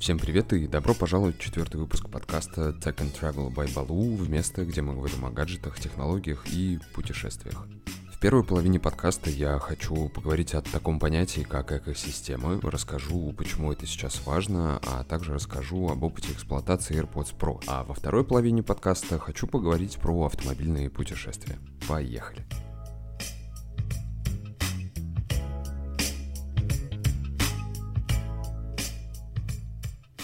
Всем 0.00 0.18
привет 0.18 0.54
и 0.54 0.66
добро 0.66 0.94
пожаловать 0.94 1.36
в 1.36 1.40
четвертый 1.40 1.76
выпуск 1.76 2.08
подкаста 2.08 2.70
Tech 2.70 2.96
and 2.96 3.12
Travel 3.12 3.54
by 3.54 3.70
Baloo 3.74 4.16
в 4.16 4.30
место, 4.30 4.64
где 4.64 4.80
мы 4.80 4.94
говорим 4.94 5.26
о 5.26 5.30
гаджетах, 5.30 5.78
технологиях 5.78 6.46
и 6.50 6.78
путешествиях. 6.94 7.66
В 8.10 8.18
первой 8.18 8.42
половине 8.42 8.80
подкаста 8.80 9.28
я 9.28 9.58
хочу 9.58 10.08
поговорить 10.08 10.54
о 10.54 10.62
таком 10.62 10.98
понятии, 10.98 11.42
как 11.42 11.72
экосистемы, 11.72 12.58
расскажу, 12.62 13.34
почему 13.36 13.72
это 13.72 13.84
сейчас 13.84 14.24
важно, 14.24 14.80
а 14.86 15.04
также 15.04 15.34
расскажу 15.34 15.90
об 15.90 16.02
опыте 16.02 16.32
эксплуатации 16.32 16.98
AirPods 16.98 17.36
Pro. 17.38 17.62
А 17.66 17.84
во 17.84 17.92
второй 17.92 18.24
половине 18.24 18.62
подкаста 18.62 19.18
хочу 19.18 19.46
поговорить 19.46 19.98
про 19.98 20.24
автомобильные 20.24 20.88
путешествия. 20.88 21.58
Поехали! 21.86 22.46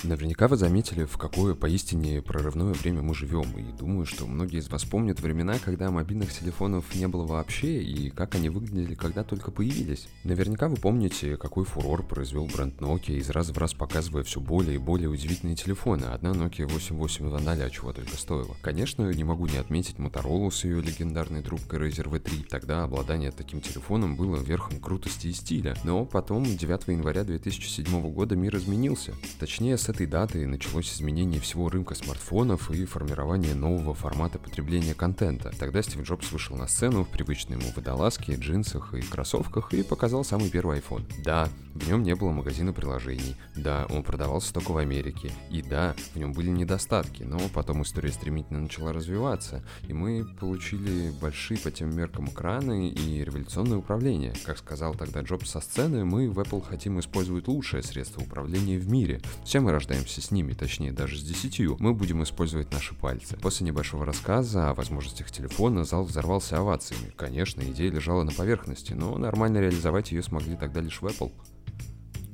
Наверняка 0.06 0.46
вы 0.46 0.56
заметили, 0.56 1.04
в 1.04 1.18
какое 1.18 1.56
поистине 1.56 2.22
прорывное 2.22 2.72
время 2.74 3.02
мы 3.02 3.12
живем, 3.12 3.58
и 3.58 3.76
думаю, 3.76 4.06
что 4.06 4.24
многие 4.24 4.60
из 4.60 4.68
вас 4.68 4.84
помнят 4.84 5.18
времена, 5.18 5.56
когда 5.58 5.90
мобильных 5.90 6.32
телефонов 6.32 6.94
не 6.94 7.08
было 7.08 7.26
вообще, 7.26 7.82
и 7.82 8.10
как 8.10 8.36
они 8.36 8.48
выглядели, 8.48 8.94
когда 8.94 9.24
только 9.24 9.50
появились. 9.50 10.06
Наверняка 10.22 10.68
вы 10.68 10.76
помните, 10.76 11.36
какой 11.36 11.64
фурор 11.64 12.04
произвел 12.06 12.46
бренд 12.46 12.80
Nokia, 12.80 13.16
из 13.16 13.30
раза 13.30 13.52
в 13.52 13.58
раз 13.58 13.74
показывая 13.74 14.22
все 14.22 14.40
более 14.40 14.76
и 14.76 14.78
более 14.78 15.08
удивительные 15.08 15.56
телефоны. 15.56 16.04
Одна 16.04 16.30
Nokia 16.30 16.72
8800, 16.72 17.72
чего 17.72 17.92
только 17.92 18.16
стоило. 18.16 18.54
Конечно, 18.62 19.10
не 19.10 19.24
могу 19.24 19.48
не 19.48 19.56
отметить 19.56 19.96
Motorola 19.96 20.52
с 20.52 20.62
ее 20.62 20.82
легендарной 20.82 21.42
трубкой 21.42 21.80
Razer 21.80 22.08
V3. 22.08 22.46
Тогда 22.48 22.84
обладание 22.84 23.32
таким 23.32 23.60
телефоном 23.60 24.14
было 24.14 24.36
верхом 24.36 24.78
крутости 24.78 25.26
и 25.26 25.32
стиля. 25.32 25.76
Но 25.82 26.04
потом, 26.04 26.44
9 26.44 26.86
января 26.86 27.24
2007 27.24 28.12
года, 28.12 28.36
мир 28.36 28.54
изменился. 28.56 29.12
Точнее, 29.40 29.76
с 29.76 29.95
этой 29.96 30.06
даты 30.06 30.46
началось 30.46 30.92
изменение 30.92 31.40
всего 31.40 31.70
рынка 31.70 31.94
смартфонов 31.94 32.70
и 32.70 32.84
формирование 32.84 33.54
нового 33.54 33.94
формата 33.94 34.38
потребления 34.38 34.92
контента. 34.92 35.50
Тогда 35.58 35.80
Стив 35.80 36.02
Джобс 36.02 36.32
вышел 36.32 36.54
на 36.54 36.66
сцену 36.66 37.04
в 37.04 37.08
привычной 37.08 37.56
ему 37.56 37.72
водолазке, 37.74 38.34
джинсах 38.34 38.92
и 38.92 39.00
кроссовках 39.00 39.72
и 39.72 39.82
показал 39.82 40.22
самый 40.22 40.50
первый 40.50 40.80
iPhone. 40.80 41.10
Да, 41.24 41.48
в 41.74 41.88
нем 41.88 42.02
не 42.02 42.14
было 42.14 42.30
магазина 42.30 42.74
приложений, 42.74 43.36
да, 43.54 43.86
он 43.88 44.02
продавался 44.02 44.52
только 44.52 44.72
в 44.72 44.76
Америке, 44.76 45.32
и 45.50 45.62
да, 45.62 45.96
в 46.12 46.16
нем 46.16 46.34
были 46.34 46.50
недостатки, 46.50 47.22
но 47.22 47.38
потом 47.54 47.82
история 47.82 48.12
стремительно 48.12 48.60
начала 48.60 48.92
развиваться, 48.92 49.64
и 49.88 49.94
мы 49.94 50.26
получили 50.38 51.10
большие 51.22 51.58
по 51.58 51.70
тем 51.70 51.96
меркам 51.96 52.28
экраны 52.28 52.90
и 52.90 53.24
революционное 53.24 53.78
управление. 53.78 54.34
Как 54.44 54.58
сказал 54.58 54.94
тогда 54.94 55.22
Джобс 55.22 55.50
со 55.50 55.60
сцены, 55.60 56.04
мы 56.04 56.30
в 56.30 56.38
Apple 56.38 56.62
хотим 56.62 57.00
использовать 57.00 57.48
лучшее 57.48 57.82
средство 57.82 58.20
управления 58.20 58.76
в 58.76 58.90
мире. 58.90 59.22
Все 59.42 59.60
мы 59.60 59.72
рождаемся 59.72 59.85
с 60.20 60.30
ними, 60.30 60.52
точнее 60.52 60.92
даже 60.92 61.18
с 61.18 61.22
десятью, 61.22 61.76
мы 61.78 61.94
будем 61.94 62.22
использовать 62.22 62.72
наши 62.72 62.94
пальцы. 62.94 63.36
После 63.36 63.66
небольшого 63.66 64.04
рассказа 64.04 64.70
о 64.70 64.74
возможностях 64.74 65.30
телефона 65.30 65.84
зал 65.84 66.04
взорвался 66.04 66.58
овациями. 66.58 67.12
Конечно, 67.16 67.62
идея 67.62 67.90
лежала 67.90 68.22
на 68.22 68.32
поверхности, 68.32 68.92
но 68.92 69.16
нормально 69.18 69.58
реализовать 69.58 70.12
ее 70.12 70.22
смогли 70.22 70.56
тогда 70.56 70.80
лишь 70.80 71.00
в 71.00 71.06
Apple. 71.06 71.32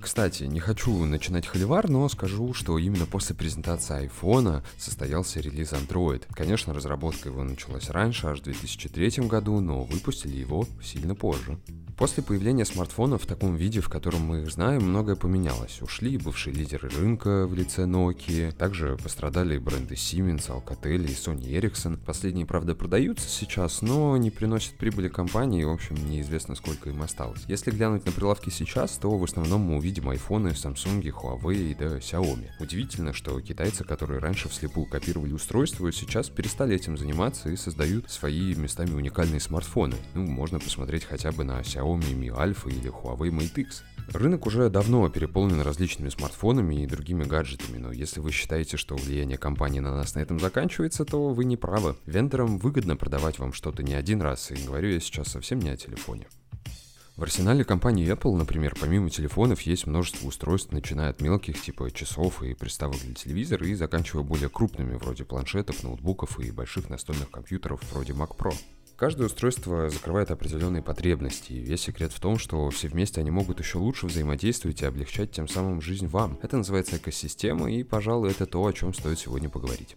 Кстати, 0.03 0.43
не 0.43 0.59
хочу 0.59 1.05
начинать 1.05 1.47
холивар, 1.47 1.89
но 1.89 2.09
скажу, 2.09 2.53
что 2.55 2.77
именно 2.77 3.07
после 3.07 3.37
презентации 3.37 3.99
айфона 3.99 4.65
состоялся 4.77 5.39
релиз 5.39 5.73
Android. 5.73 6.25
Конечно, 6.35 6.75
разработка 6.75 7.29
его 7.29 7.45
началась 7.45 7.89
раньше, 7.89 8.27
аж 8.27 8.41
в 8.41 8.43
2003 8.43 9.29
году, 9.29 9.61
но 9.61 9.85
выпустили 9.85 10.37
его 10.37 10.67
сильно 10.83 11.15
позже. 11.15 11.57
После 11.97 12.23
появления 12.23 12.65
смартфонов 12.65 13.23
в 13.23 13.27
таком 13.27 13.55
виде, 13.55 13.81
в 13.81 13.89
котором 13.89 14.23
мы 14.23 14.41
их 14.41 14.51
знаем, 14.51 14.83
многое 14.83 15.15
поменялось. 15.15 15.81
Ушли 15.83 16.17
бывшие 16.17 16.53
лидеры 16.53 16.89
рынка 16.89 17.47
в 17.47 17.55
лице 17.55 17.83
Nokia, 17.83 18.51
также 18.51 18.97
пострадали 18.97 19.57
бренды 19.59 19.95
Siemens, 19.95 20.49
Alcatel 20.49 21.05
и 21.05 21.15
Sony 21.15 21.53
Ericsson. 21.53 21.99
Последние, 21.99 22.45
правда, 22.45 22.75
продаются 22.75 23.29
сейчас, 23.29 23.83
но 23.83 24.17
не 24.17 24.31
приносят 24.31 24.75
прибыли 24.79 25.09
компании, 25.09 25.63
в 25.63 25.71
общем, 25.71 25.95
неизвестно, 26.11 26.57
сколько 26.57 26.91
им 26.91 27.03
осталось. 27.03 27.45
Если 27.47 27.71
глянуть 27.71 28.05
на 28.05 28.11
прилавки 28.11 28.51
сейчас, 28.51 28.99
то 28.99 29.17
в 29.17 29.23
основном 29.23 29.61
мы 29.61 29.77
увидим 29.77 29.92
айфоны, 30.01 30.49
Samsung, 30.49 31.03
Huawei 31.03 31.71
и 31.71 31.75
да 31.75 31.99
Xiaomi. 31.99 32.49
Удивительно, 32.61 33.13
что 33.13 33.41
китайцы, 33.41 33.85
которые 33.85 34.21
раньше 34.21 34.49
вслепую 34.49 34.87
копировали 34.87 35.33
устройства, 35.33 35.93
сейчас 35.93 36.29
перестали 36.29 36.75
этим 36.77 36.97
заниматься 36.97 37.51
и 37.51 37.57
создают 37.57 38.11
свои 38.11 38.55
местами 38.55 38.93
уникальные 38.93 39.41
смартфоны. 39.41 39.97
Ну, 40.15 40.27
можно 40.27 40.59
посмотреть 40.59 41.05
хотя 41.05 41.33
бы 41.33 41.45
на 41.45 41.61
Xiaomi 41.61 42.15
Mi 42.15 42.29
Alpha 42.29 42.71
или 42.71 42.91
Huawei 42.91 43.31
Mate 43.31 43.61
X. 43.63 43.83
Рынок 44.09 44.47
уже 44.47 44.69
давно 44.69 45.09
переполнен 45.09 45.61
различными 45.61 46.09
смартфонами 46.09 46.83
и 46.83 46.87
другими 46.87 47.25
гаджетами, 47.25 47.79
но 47.79 47.93
если 47.93 48.21
вы 48.21 48.33
считаете, 48.33 48.77
что 48.77 48.97
влияние 48.97 49.39
компании 49.39 49.81
на 49.81 49.95
нас 49.95 50.15
на 50.15 50.21
этом 50.21 50.39
заканчивается, 50.39 51.05
то 51.05 51.29
вы 51.29 51.45
не 51.45 51.57
правы. 51.57 51.97
Вендорам 52.07 52.59
выгодно 52.59 52.97
продавать 52.97 53.39
вам 53.39 53.53
что-то 53.53 53.83
не 53.83 53.95
один 53.95 54.21
раз, 54.21 54.51
и 54.51 54.67
говорю 54.67 54.91
я 54.91 55.01
сейчас 55.01 55.29
совсем 55.29 55.61
не 55.61 55.71
о 55.71 55.77
телефоне. 55.77 56.27
В 57.17 57.25
арсенале 57.25 57.63
компании 57.63 58.11
Apple, 58.11 58.35
например, 58.37 58.75
помимо 58.81 59.11
телефонов 59.11 59.61
есть 59.63 59.87
множество 59.87 60.27
устройств, 60.27 60.73
начиная 60.73 61.11
от 61.11 61.21
мелких 61.21 61.61
типа 61.61 61.91
часов 61.91 62.43
и 62.43 62.55
приставок 62.55 62.99
для 63.01 63.15
телевизора 63.15 63.67
и 63.67 63.75
заканчивая 63.75 64.25
более 64.25 64.49
крупными 64.49 64.97
вроде 64.97 65.25
планшетов, 65.25 65.83
ноутбуков 65.83 66.41
и 66.41 66.51
больших 66.51 66.89
настольных 66.89 67.31
компьютеров 67.31 67.83
вроде 67.93 68.15
Mac 68.15 68.35
Pro. 68.37 68.55
Каждое 68.97 69.27
устройство 69.27 69.91
закрывает 69.91 70.31
определенные 70.31 70.83
потребности, 70.83 71.53
и 71.53 71.61
весь 71.61 71.83
секрет 71.83 72.13
в 72.13 72.21
том, 72.21 72.39
что 72.39 72.71
все 72.71 72.89
вместе 72.89 73.21
они 73.21 73.31
могут 73.31 73.59
еще 73.59 73.77
лучше 73.77 74.07
взаимодействовать 74.07 74.81
и 74.81 74.87
облегчать 74.87 75.33
тем 75.33 75.49
самым 75.49 75.83
жизнь 75.83 76.07
вам. 76.07 76.39
Это 76.41 76.57
называется 76.57 76.97
экосистема, 76.97 77.71
и, 77.71 77.83
пожалуй, 77.83 78.31
это 78.31 78.47
то, 78.47 78.65
о 78.65 78.73
чем 78.73 78.95
стоит 78.95 79.19
сегодня 79.19 79.51
поговорить. 79.51 79.97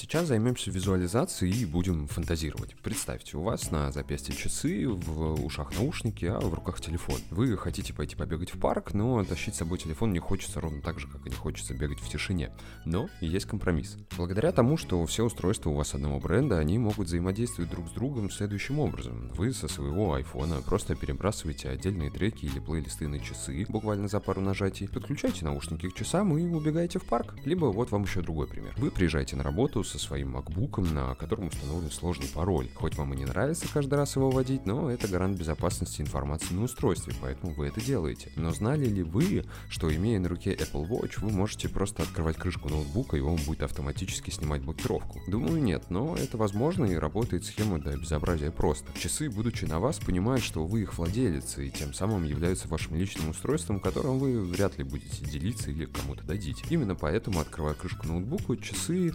Сейчас 0.00 0.28
займемся 0.28 0.70
визуализацией 0.70 1.62
и 1.62 1.66
будем 1.66 2.06
фантазировать. 2.06 2.76
Представьте, 2.84 3.36
у 3.36 3.42
вас 3.42 3.72
на 3.72 3.90
запястье 3.90 4.32
часы, 4.32 4.86
в 4.88 5.44
ушах 5.44 5.74
наушники, 5.74 6.24
а 6.24 6.38
в 6.38 6.54
руках 6.54 6.80
телефон. 6.80 7.16
Вы 7.32 7.56
хотите 7.56 7.92
пойти 7.92 8.14
побегать 8.14 8.54
в 8.54 8.60
парк, 8.60 8.94
но 8.94 9.24
тащить 9.24 9.56
с 9.56 9.58
собой 9.58 9.76
телефон 9.78 10.12
не 10.12 10.20
хочется 10.20 10.60
ровно 10.60 10.80
так 10.82 11.00
же, 11.00 11.08
как 11.08 11.26
и 11.26 11.30
не 11.30 11.34
хочется 11.34 11.74
бегать 11.74 11.98
в 11.98 12.08
тишине. 12.08 12.52
Но 12.84 13.08
есть 13.20 13.46
компромисс. 13.46 13.96
Благодаря 14.16 14.52
тому, 14.52 14.76
что 14.76 15.04
все 15.04 15.24
устройства 15.24 15.70
у 15.70 15.74
вас 15.74 15.94
одного 15.94 16.20
бренда, 16.20 16.60
они 16.60 16.78
могут 16.78 17.08
взаимодействовать 17.08 17.72
друг 17.72 17.88
с 17.88 17.90
другом 17.90 18.30
следующим 18.30 18.78
образом. 18.78 19.32
Вы 19.34 19.52
со 19.52 19.66
своего 19.66 20.14
айфона 20.14 20.62
просто 20.62 20.94
перебрасываете 20.94 21.70
отдельные 21.70 22.12
треки 22.12 22.44
или 22.44 22.60
плейлисты 22.60 23.08
на 23.08 23.18
часы, 23.18 23.66
буквально 23.68 24.06
за 24.06 24.20
пару 24.20 24.40
нажатий, 24.40 24.88
подключаете 24.88 25.44
наушники 25.44 25.88
к 25.88 25.94
часам 25.94 26.38
и 26.38 26.44
убегаете 26.44 27.00
в 27.00 27.04
парк. 27.04 27.34
Либо 27.44 27.66
вот 27.66 27.90
вам 27.90 28.04
еще 28.04 28.22
другой 28.22 28.46
пример. 28.46 28.74
Вы 28.76 28.92
приезжаете 28.92 29.34
на 29.34 29.42
работу 29.42 29.82
со 29.88 29.98
своим 29.98 30.36
MacBook, 30.36 30.80
на 30.92 31.14
котором 31.14 31.48
установлен 31.48 31.90
сложный 31.90 32.28
пароль. 32.28 32.68
Хоть 32.74 32.96
вам 32.96 33.14
и 33.14 33.16
не 33.16 33.24
нравится 33.24 33.66
каждый 33.72 33.94
раз 33.94 34.16
его 34.16 34.30
вводить, 34.30 34.66
но 34.66 34.90
это 34.90 35.08
гарант 35.08 35.38
безопасности 35.38 36.02
информации 36.02 36.54
на 36.54 36.64
устройстве, 36.64 37.14
поэтому 37.20 37.54
вы 37.54 37.68
это 37.68 37.80
делаете. 37.80 38.30
Но 38.36 38.52
знали 38.52 38.86
ли 38.86 39.02
вы, 39.02 39.44
что 39.68 39.94
имея 39.94 40.20
на 40.20 40.28
руке 40.28 40.54
Apple 40.54 40.86
Watch, 40.88 41.20
вы 41.20 41.30
можете 41.30 41.68
просто 41.68 42.02
открывать 42.02 42.36
крышку 42.36 42.68
ноутбука 42.68 43.16
и 43.16 43.20
он 43.20 43.36
будет 43.46 43.62
автоматически 43.62 44.30
снимать 44.30 44.62
блокировку? 44.62 45.20
Думаю, 45.26 45.62
нет, 45.62 45.84
но 45.90 46.14
это 46.16 46.36
возможно 46.36 46.84
и 46.84 46.94
работает 46.94 47.44
схема 47.44 47.78
до 47.78 47.96
безобразия 47.96 48.50
просто. 48.50 48.92
Часы, 48.98 49.30
будучи 49.30 49.64
на 49.64 49.80
вас, 49.80 49.98
понимают, 49.98 50.44
что 50.44 50.64
вы 50.64 50.82
их 50.82 50.96
владелец 50.98 51.58
и 51.58 51.70
тем 51.70 51.94
самым 51.94 52.24
являются 52.24 52.68
вашим 52.68 52.96
личным 52.96 53.30
устройством, 53.30 53.80
которым 53.80 54.18
вы 54.18 54.40
вряд 54.40 54.78
ли 54.78 54.84
будете 54.84 55.24
делиться 55.24 55.70
или 55.70 55.86
кому-то 55.86 56.24
дадите. 56.24 56.64
Именно 56.70 56.94
поэтому, 56.94 57.40
открывая 57.40 57.74
крышку 57.74 58.06
ноутбука, 58.06 58.56
часы 58.56 59.14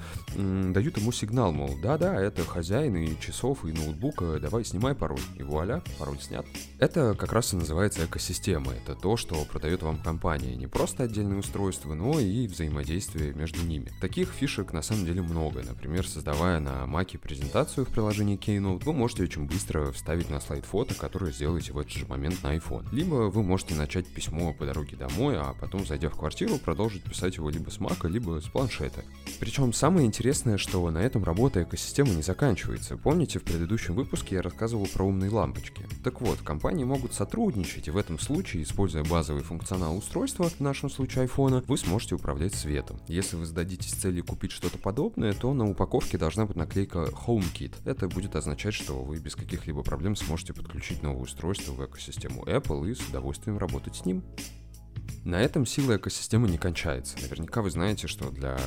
дают 0.72 0.98
ему 0.98 1.12
сигнал, 1.12 1.52
мол, 1.52 1.78
да-да, 1.82 2.22
это 2.22 2.46
хозяин 2.46 2.96
и 2.96 3.20
часов, 3.20 3.66
и 3.66 3.72
ноутбука, 3.72 4.40
давай 4.40 4.64
снимай 4.64 4.96
пароль. 4.96 5.20
И 5.36 5.44
вуаля, 5.44 5.82
пароль 6.00 6.20
снят. 6.22 6.46
Это 6.80 7.16
как 7.16 7.34
раз 7.34 7.54
и 7.54 7.58
называется 7.58 8.06
экосистема. 8.06 8.74
Это 8.74 8.96
то, 8.96 9.18
что 9.18 9.44
продает 9.46 9.82
вам 9.82 9.98
компания. 9.98 10.56
Не 10.56 10.68
просто 10.68 11.04
отдельные 11.04 11.40
устройства, 11.40 11.94
но 11.94 12.20
и 12.20 12.48
взаимодействие 12.48 13.34
между 13.34 13.66
ними. 13.66 13.92
Таких 14.00 14.30
фишек 14.30 14.74
на 14.74 14.82
самом 14.82 15.06
деле 15.06 15.22
много. 15.22 15.64
Например, 15.64 16.08
создавая 16.08 16.60
на 16.60 16.86
Маке 16.86 17.18
презентацию 17.18 17.86
в 17.86 17.90
приложении 17.90 18.38
Keynote, 18.38 18.84
вы 18.86 18.94
можете 18.94 19.24
очень 19.24 19.46
быстро 19.46 19.92
вставить 19.92 20.30
на 20.30 20.40
слайд 20.40 20.66
фото, 20.66 20.94
которое 20.94 21.32
сделаете 21.32 21.74
в 21.74 21.80
этот 21.80 21.92
же 21.92 22.06
момент 22.06 22.44
на 22.44 22.56
iPhone. 22.56 22.86
Либо 22.92 23.30
вы 23.30 23.44
можете 23.44 23.76
начать 23.76 24.08
письмо 24.08 24.54
по 24.54 24.66
дороге 24.66 24.96
домой, 24.96 25.38
а 25.38 25.54
потом, 25.60 25.86
зайдя 25.86 26.10
в 26.10 26.18
квартиру, 26.18 26.58
продолжить 26.58 27.04
писать 27.04 27.38
его 27.38 27.50
либо 27.50 27.70
с 27.70 27.80
Мака, 27.80 28.08
либо 28.08 28.40
с 28.40 28.46
планшета. 28.46 29.04
Причем 29.40 29.74
самое 29.74 30.06
интересное, 30.06 30.53
что 30.58 30.90
на 30.90 31.00
этом 31.00 31.24
работа 31.24 31.64
экосистемы 31.64 32.12
не 32.12 32.22
заканчивается. 32.22 32.98
Помните, 32.98 33.40
в 33.40 33.44
предыдущем 33.44 33.96
выпуске 33.96 34.36
я 34.36 34.42
рассказывал 34.42 34.88
про 34.88 35.04
умные 35.06 35.30
лампочки? 35.30 35.88
Так 36.04 36.22
вот, 36.22 36.40
компании 36.40 36.84
могут 36.84 37.14
сотрудничать, 37.14 37.88
и 37.88 37.92
в 37.92 37.98
этом 37.98 38.20
случае, 38.20 38.64
используя 38.64 39.04
базовый 39.04 39.44
функционал 39.44 39.98
устройства, 39.98 40.50
в 40.50 40.60
нашем 40.60 40.90
случае 40.90 41.26
iPhone, 41.26 41.64
вы 41.68 41.78
сможете 41.78 42.16
управлять 42.16 42.56
светом. 42.56 43.00
Если 43.08 43.36
вы 43.36 43.46
зададитесь 43.46 43.94
целью 43.94 44.26
купить 44.26 44.52
что-то 44.52 44.78
подобное, 44.78 45.34
то 45.34 45.54
на 45.54 45.70
упаковке 45.70 46.18
должна 46.18 46.46
быть 46.46 46.56
наклейка 46.56 47.10
HomeKit. 47.26 47.74
Это 47.86 48.08
будет 48.08 48.36
означать, 48.36 48.74
что 48.74 49.02
вы 49.02 49.20
без 49.20 49.36
каких-либо 49.36 49.84
проблем 49.84 50.16
сможете 50.16 50.54
подключить 50.54 51.04
новое 51.04 51.24
устройство 51.24 51.74
в 51.74 51.86
экосистему 51.86 52.44
Apple 52.44 52.90
и 52.90 52.96
с 52.96 53.08
удовольствием 53.08 53.58
работать 53.58 53.96
с 53.96 54.06
ним. 54.06 54.24
На 55.26 55.42
этом 55.42 55.66
сила 55.66 55.96
экосистемы 55.96 56.50
не 56.50 56.58
кончается. 56.58 57.16
Наверняка 57.22 57.62
вы 57.62 57.72
знаете, 57.72 58.08
что 58.08 58.30
для 58.30 58.58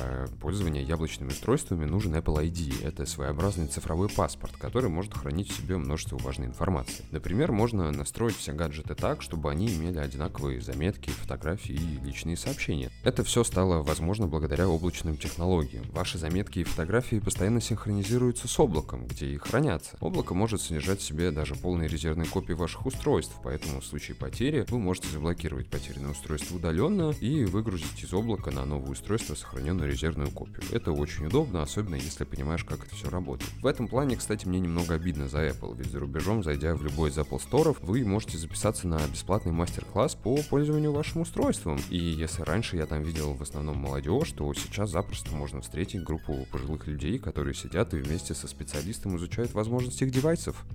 пользования 0.41 0.81
яблочными 0.81 1.29
устройствами 1.29 1.85
нужен 1.85 2.15
Apple 2.15 2.43
ID. 2.49 2.83
Это 2.83 3.05
своеобразный 3.05 3.67
цифровой 3.67 4.09
паспорт, 4.09 4.57
который 4.57 4.89
может 4.89 5.13
хранить 5.13 5.51
в 5.51 5.55
себе 5.55 5.77
множество 5.77 6.17
важной 6.17 6.47
информации. 6.47 7.05
Например, 7.11 7.51
можно 7.51 7.91
настроить 7.91 8.37
все 8.37 8.53
гаджеты 8.53 8.95
так, 8.95 9.21
чтобы 9.21 9.51
они 9.51 9.71
имели 9.71 9.99
одинаковые 9.99 10.59
заметки, 10.59 11.11
фотографии 11.11 11.75
и 11.75 12.03
личные 12.03 12.37
сообщения. 12.37 12.89
Это 13.03 13.23
все 13.23 13.43
стало 13.43 13.83
возможно 13.83 14.25
благодаря 14.25 14.67
облачным 14.67 15.15
технологиям. 15.15 15.85
Ваши 15.91 16.17
заметки 16.17 16.59
и 16.59 16.63
фотографии 16.63 17.19
постоянно 17.19 17.61
синхронизируются 17.61 18.47
с 18.47 18.59
облаком, 18.59 19.05
где 19.05 19.27
и 19.27 19.37
хранятся. 19.37 19.95
Облако 19.99 20.33
может 20.33 20.61
содержать 20.61 21.01
в 21.01 21.03
себе 21.03 21.29
даже 21.29 21.53
полные 21.53 21.87
резервные 21.87 22.27
копии 22.27 22.53
ваших 22.53 22.87
устройств, 22.87 23.35
поэтому 23.43 23.79
в 23.79 23.85
случае 23.85 24.15
потери 24.15 24.65
вы 24.69 24.79
можете 24.79 25.09
заблокировать 25.09 25.69
потерянное 25.69 26.11
устройство 26.11 26.46
удаленно 26.51 27.11
и 27.19 27.45
выгрузить 27.45 28.03
из 28.03 28.13
облака 28.13 28.51
на 28.51 28.65
новое 28.65 28.91
устройство 28.91 29.35
сохраненную 29.35 29.89
резервную 29.89 30.31
копию. 30.31 30.63
Это 30.71 30.91
очень 30.91 31.27
удобно, 31.27 31.61
особенно 31.61 31.95
если 31.95 32.23
понимаешь, 32.23 32.63
как 32.63 32.85
это 32.85 32.95
все 32.95 33.09
работает. 33.09 33.51
В 33.61 33.65
этом 33.65 33.87
плане, 33.87 34.15
кстати, 34.15 34.47
мне 34.47 34.59
немного 34.59 34.95
обидно 34.95 35.27
за 35.27 35.47
Apple, 35.47 35.75
ведь 35.77 35.91
за 35.91 35.99
рубежом, 35.99 36.43
зайдя 36.43 36.75
в 36.75 36.83
любой 36.83 37.09
из 37.09 37.17
Apple 37.17 37.41
Store, 37.41 37.77
вы 37.81 38.03
можете 38.05 38.37
записаться 38.37 38.87
на 38.87 38.99
бесплатный 39.07 39.51
мастер-класс 39.51 40.15
по 40.15 40.37
пользованию 40.49 40.91
вашим 40.91 41.21
устройством. 41.21 41.79
И 41.89 41.97
если 41.97 42.41
раньше 42.43 42.77
я 42.77 42.85
там 42.85 43.03
видел 43.03 43.33
в 43.33 43.41
основном 43.41 43.77
молодежь, 43.77 44.31
то 44.31 44.53
сейчас 44.53 44.91
запросто 44.91 45.33
можно 45.35 45.61
встретить 45.61 46.03
группу 46.03 46.47
пожилых 46.51 46.87
людей, 46.87 47.19
которые 47.19 47.53
сидят 47.53 47.93
и 47.93 47.97
вместе 47.97 48.33
со 48.33 48.47
специалистом 48.47 49.17
изучают 49.17 49.53
возможности 49.53 50.03
их 50.03 50.11
девайсов. 50.11 50.65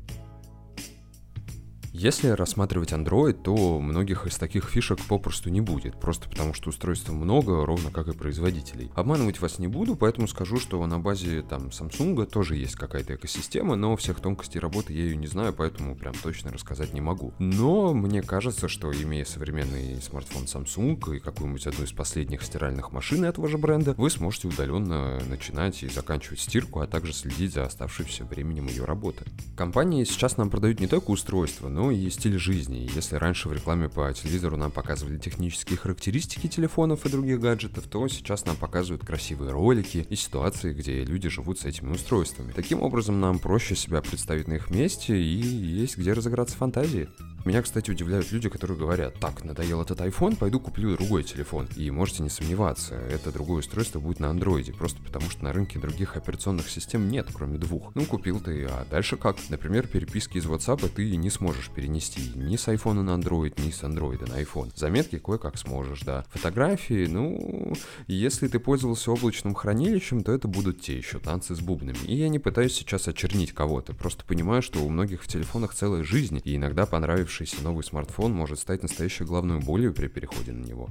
Если 1.94 2.28
рассматривать 2.28 2.92
Android, 2.92 3.34
то 3.34 3.78
многих 3.78 4.26
из 4.26 4.38
таких 4.38 4.70
фишек 4.70 4.98
попросту 5.06 5.50
не 5.50 5.60
будет, 5.60 6.00
просто 6.00 6.26
потому 6.26 6.54
что 6.54 6.70
устройств 6.70 7.10
много, 7.10 7.66
ровно 7.66 7.90
как 7.90 8.08
и 8.08 8.12
производителей. 8.12 8.90
Обманывать 8.94 9.40
вас 9.42 9.58
не 9.58 9.68
буду, 9.68 9.94
поэтому 9.94 10.26
скажу, 10.26 10.56
что 10.56 10.84
на 10.86 10.98
базе 10.98 11.42
там 11.42 11.66
Samsung 11.66 12.24
тоже 12.24 12.56
есть 12.56 12.76
какая-то 12.76 13.16
экосистема, 13.16 13.76
но 13.76 13.94
всех 13.96 14.20
тонкостей 14.20 14.58
работы 14.58 14.94
я 14.94 15.02
ее 15.02 15.16
не 15.16 15.26
знаю, 15.26 15.52
поэтому 15.52 15.94
прям 15.94 16.14
точно 16.14 16.50
рассказать 16.50 16.94
не 16.94 17.02
могу. 17.02 17.34
Но 17.38 17.92
мне 17.92 18.22
кажется, 18.22 18.68
что 18.68 18.90
имея 18.90 19.26
современный 19.26 20.00
смартфон 20.00 20.44
Samsung 20.44 21.16
и 21.16 21.20
какую-нибудь 21.20 21.66
одну 21.66 21.84
из 21.84 21.92
последних 21.92 22.42
стиральных 22.42 22.92
машин 22.92 23.22
этого 23.22 23.48
же 23.48 23.58
бренда, 23.58 23.92
вы 23.98 24.08
сможете 24.08 24.48
удаленно 24.48 25.20
начинать 25.28 25.82
и 25.82 25.88
заканчивать 25.88 26.40
стирку, 26.40 26.80
а 26.80 26.86
также 26.86 27.12
следить 27.12 27.52
за 27.52 27.66
оставшимся 27.66 28.24
временем 28.24 28.68
ее 28.68 28.86
работы. 28.86 29.26
Компании 29.58 30.04
сейчас 30.04 30.38
нам 30.38 30.48
продают 30.48 30.80
не 30.80 30.86
только 30.86 31.10
устройства, 31.10 31.68
но 31.68 31.81
и 31.90 32.08
стиль 32.10 32.38
жизни. 32.38 32.88
Если 32.94 33.16
раньше 33.16 33.48
в 33.48 33.52
рекламе 33.52 33.88
по 33.88 34.12
телевизору 34.12 34.56
нам 34.56 34.70
показывали 34.70 35.18
технические 35.18 35.78
характеристики 35.78 36.46
телефонов 36.46 37.04
и 37.04 37.10
других 37.10 37.40
гаджетов, 37.40 37.86
то 37.88 38.06
сейчас 38.08 38.44
нам 38.46 38.56
показывают 38.56 39.04
красивые 39.04 39.52
ролики 39.52 40.06
и 40.08 40.16
ситуации, 40.16 40.72
где 40.72 41.04
люди 41.04 41.28
живут 41.28 41.60
с 41.60 41.64
этими 41.64 41.92
устройствами. 41.92 42.52
Таким 42.52 42.82
образом, 42.82 43.20
нам 43.20 43.38
проще 43.38 43.74
себя 43.74 44.00
представить 44.02 44.48
на 44.48 44.54
их 44.54 44.70
месте 44.70 45.16
и 45.16 45.22
есть 45.22 45.96
где 45.96 46.12
разыграться 46.12 46.56
фантазии. 46.56 47.08
Меня, 47.44 47.60
кстати, 47.60 47.90
удивляют 47.90 48.30
люди, 48.30 48.48
которые 48.48 48.78
говорят, 48.78 49.18
так, 49.18 49.42
надоел 49.42 49.82
этот 49.82 50.00
iPhone, 50.00 50.36
пойду 50.36 50.60
куплю 50.60 50.96
другой 50.96 51.24
телефон. 51.24 51.68
И 51.76 51.90
можете 51.90 52.22
не 52.22 52.28
сомневаться, 52.28 52.94
это 52.94 53.32
другое 53.32 53.58
устройство 53.58 53.98
будет 53.98 54.20
на 54.20 54.30
андроиде, 54.30 54.72
просто 54.72 55.02
потому 55.02 55.28
что 55.28 55.42
на 55.42 55.52
рынке 55.52 55.80
других 55.80 56.16
операционных 56.16 56.70
систем 56.70 57.08
нет, 57.08 57.26
кроме 57.32 57.58
двух. 57.58 57.92
Ну, 57.96 58.04
купил 58.04 58.38
ты, 58.40 58.66
а 58.66 58.86
дальше 58.88 59.16
как? 59.16 59.36
Например, 59.48 59.88
переписки 59.88 60.38
из 60.38 60.46
WhatsApp 60.46 60.88
ты 60.88 61.16
не 61.16 61.30
сможешь 61.30 61.68
перенести 61.70 62.30
ни 62.36 62.54
с 62.54 62.68
iPhone 62.68 63.02
на 63.02 63.10
Android, 63.10 63.60
ни 63.60 63.72
с 63.72 63.82
Android 63.82 64.20
на 64.28 64.40
iPhone. 64.40 64.70
Заметки 64.76 65.18
кое-как 65.18 65.58
сможешь, 65.58 66.02
да. 66.02 66.24
Фотографии, 66.30 67.06
ну, 67.06 67.74
если 68.06 68.46
ты 68.46 68.60
пользовался 68.60 69.10
облачным 69.10 69.54
хранилищем, 69.54 70.22
то 70.22 70.30
это 70.30 70.46
будут 70.46 70.80
те 70.80 70.96
еще 70.96 71.18
танцы 71.18 71.56
с 71.56 71.60
бубнами. 71.60 71.98
И 72.06 72.14
я 72.14 72.28
не 72.28 72.38
пытаюсь 72.38 72.74
сейчас 72.74 73.08
очернить 73.08 73.52
кого-то, 73.52 73.94
просто 73.94 74.24
понимаю, 74.24 74.62
что 74.62 74.78
у 74.78 74.88
многих 74.88 75.24
в 75.24 75.26
телефонах 75.26 75.74
целая 75.74 76.04
жизнь, 76.04 76.40
и 76.44 76.54
иногда 76.54 76.86
понравившись 76.86 77.31
появившийся 77.32 77.64
новый 77.64 77.82
смартфон 77.82 78.32
может 78.32 78.58
стать 78.58 78.82
настоящей 78.82 79.24
главной 79.24 79.58
болью 79.58 79.94
при 79.94 80.08
переходе 80.08 80.52
на 80.52 80.64
него. 80.64 80.90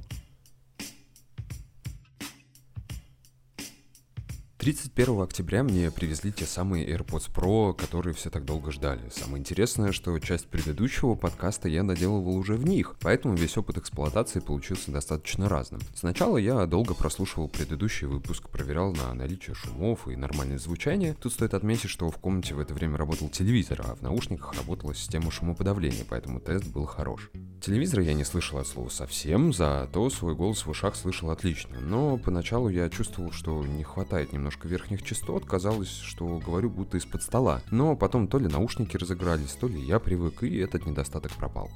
31 4.62 5.22
октября 5.22 5.64
мне 5.64 5.90
привезли 5.90 6.30
те 6.30 6.44
самые 6.44 6.86
AirPods 6.86 7.32
Pro, 7.34 7.74
которые 7.74 8.14
все 8.14 8.30
так 8.30 8.44
долго 8.44 8.70
ждали. 8.70 9.00
Самое 9.10 9.40
интересное, 9.40 9.90
что 9.90 10.16
часть 10.20 10.46
предыдущего 10.46 11.16
подкаста 11.16 11.68
я 11.68 11.82
доделывал 11.82 12.36
уже 12.36 12.54
в 12.54 12.64
них, 12.64 12.94
поэтому 13.00 13.34
весь 13.34 13.56
опыт 13.56 13.78
эксплуатации 13.78 14.38
получился 14.38 14.92
достаточно 14.92 15.48
разным. 15.48 15.80
Сначала 15.96 16.36
я 16.36 16.64
долго 16.66 16.94
прослушивал 16.94 17.48
предыдущий 17.48 18.06
выпуск, 18.06 18.50
проверял 18.50 18.92
на 18.92 19.12
наличие 19.14 19.56
шумов 19.56 20.06
и 20.06 20.14
нормальное 20.14 20.60
звучание. 20.60 21.16
Тут 21.20 21.32
стоит 21.32 21.54
отметить, 21.54 21.90
что 21.90 22.08
в 22.08 22.18
комнате 22.18 22.54
в 22.54 22.60
это 22.60 22.72
время 22.72 22.96
работал 22.96 23.28
телевизор, 23.30 23.82
а 23.84 23.96
в 23.96 24.02
наушниках 24.02 24.54
работала 24.54 24.94
система 24.94 25.32
шумоподавления, 25.32 26.04
поэтому 26.08 26.38
тест 26.38 26.68
был 26.68 26.86
хорош. 26.86 27.32
Телевизор 27.60 28.00
я 28.00 28.12
не 28.12 28.24
слышал 28.24 28.58
от 28.58 28.66
слова 28.66 28.88
совсем, 28.88 29.52
зато 29.52 30.10
свой 30.10 30.34
голос 30.34 30.66
в 30.66 30.70
ушах 30.70 30.96
слышал 30.96 31.30
отлично, 31.30 31.78
но 31.80 32.16
поначалу 32.16 32.68
я 32.68 32.88
чувствовал, 32.90 33.30
что 33.30 33.64
не 33.64 33.84
хватает 33.84 34.32
немножко 34.52 34.68
верхних 34.68 35.02
частот, 35.02 35.46
казалось, 35.46 35.88
что 35.88 36.38
говорю 36.38 36.68
будто 36.70 36.96
из-под 36.98 37.22
стола, 37.22 37.62
но 37.70 37.96
потом 37.96 38.28
то 38.28 38.38
ли 38.38 38.48
наушники 38.48 38.96
разыгрались, 38.96 39.52
то 39.52 39.66
ли 39.66 39.80
я 39.80 39.98
привык, 39.98 40.42
и 40.42 40.58
этот 40.58 40.86
недостаток 40.86 41.32
пропал. 41.32 41.70